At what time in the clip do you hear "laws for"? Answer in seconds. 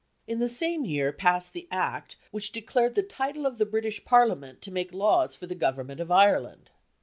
4.95-5.45